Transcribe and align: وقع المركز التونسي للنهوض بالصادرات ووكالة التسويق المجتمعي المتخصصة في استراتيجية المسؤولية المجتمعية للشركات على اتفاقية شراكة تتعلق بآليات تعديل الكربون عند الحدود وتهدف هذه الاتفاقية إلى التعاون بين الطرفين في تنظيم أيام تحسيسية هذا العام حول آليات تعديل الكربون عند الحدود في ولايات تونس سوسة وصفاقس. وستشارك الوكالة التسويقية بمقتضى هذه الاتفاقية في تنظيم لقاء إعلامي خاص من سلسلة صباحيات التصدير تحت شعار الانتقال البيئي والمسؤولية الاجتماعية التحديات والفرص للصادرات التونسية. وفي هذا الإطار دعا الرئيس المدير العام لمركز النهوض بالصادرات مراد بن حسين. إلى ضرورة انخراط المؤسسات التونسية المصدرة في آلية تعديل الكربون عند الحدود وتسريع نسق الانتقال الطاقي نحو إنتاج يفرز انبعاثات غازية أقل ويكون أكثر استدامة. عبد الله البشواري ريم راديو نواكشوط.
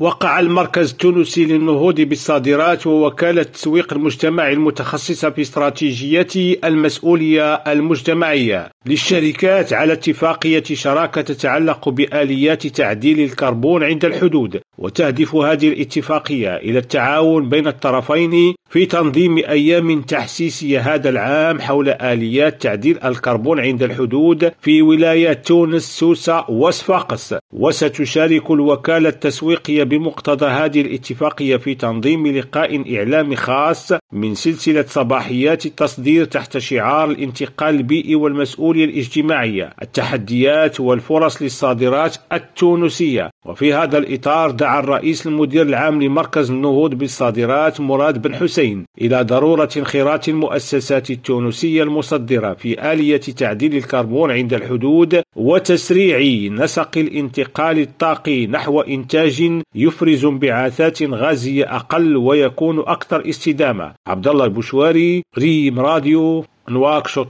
وقع 0.00 0.40
المركز 0.40 0.90
التونسي 0.90 1.44
للنهوض 1.44 2.00
بالصادرات 2.00 2.86
ووكالة 2.86 3.40
التسويق 3.40 3.92
المجتمعي 3.92 4.52
المتخصصة 4.52 5.30
في 5.30 5.40
استراتيجية 5.40 6.58
المسؤولية 6.64 7.54
المجتمعية 7.54 8.70
للشركات 8.86 9.72
على 9.72 9.92
اتفاقية 9.92 10.62
شراكة 10.62 11.20
تتعلق 11.20 11.88
بآليات 11.88 12.66
تعديل 12.66 13.20
الكربون 13.20 13.84
عند 13.84 14.04
الحدود 14.04 14.60
وتهدف 14.78 15.34
هذه 15.34 15.68
الاتفاقية 15.68 16.56
إلى 16.56 16.78
التعاون 16.78 17.48
بين 17.48 17.66
الطرفين 17.66 18.54
في 18.74 18.86
تنظيم 18.86 19.38
أيام 19.38 20.02
تحسيسية 20.02 20.94
هذا 20.94 21.08
العام 21.08 21.60
حول 21.60 21.88
آليات 21.88 22.62
تعديل 22.62 22.98
الكربون 23.04 23.60
عند 23.60 23.82
الحدود 23.82 24.52
في 24.60 24.82
ولايات 24.82 25.46
تونس 25.46 25.82
سوسة 25.98 26.50
وصفاقس. 26.50 27.34
وستشارك 27.52 28.50
الوكالة 28.50 29.08
التسويقية 29.08 29.82
بمقتضى 29.82 30.46
هذه 30.46 30.80
الاتفاقية 30.80 31.56
في 31.56 31.74
تنظيم 31.74 32.26
لقاء 32.26 32.96
إعلامي 32.96 33.36
خاص 33.36 33.92
من 34.12 34.34
سلسلة 34.34 34.84
صباحيات 34.88 35.66
التصدير 35.66 36.24
تحت 36.24 36.58
شعار 36.58 37.10
الانتقال 37.10 37.74
البيئي 37.74 38.14
والمسؤولية 38.14 38.84
الاجتماعية 38.84 39.72
التحديات 39.82 40.80
والفرص 40.80 41.42
للصادرات 41.42 42.16
التونسية. 42.32 43.30
وفي 43.46 43.74
هذا 43.74 43.98
الإطار 43.98 44.50
دعا 44.50 44.80
الرئيس 44.80 45.26
المدير 45.26 45.62
العام 45.62 46.02
لمركز 46.02 46.50
النهوض 46.50 46.94
بالصادرات 46.94 47.80
مراد 47.80 48.22
بن 48.22 48.34
حسين. 48.34 48.63
إلى 49.00 49.22
ضرورة 49.22 49.68
انخراط 49.76 50.28
المؤسسات 50.28 51.10
التونسية 51.10 51.82
المصدرة 51.82 52.54
في 52.54 52.92
آلية 52.92 53.16
تعديل 53.20 53.76
الكربون 53.76 54.30
عند 54.30 54.54
الحدود 54.54 55.22
وتسريع 55.36 56.18
نسق 56.52 56.98
الانتقال 56.98 57.78
الطاقي 57.78 58.46
نحو 58.46 58.80
إنتاج 58.80 59.62
يفرز 59.74 60.24
انبعاثات 60.24 61.02
غازية 61.02 61.76
أقل 61.76 62.16
ويكون 62.16 62.78
أكثر 62.78 63.28
استدامة. 63.28 63.94
عبد 64.06 64.28
الله 64.28 64.44
البشواري 64.44 65.22
ريم 65.38 65.80
راديو 65.80 66.44
نواكشوط. 66.68 67.28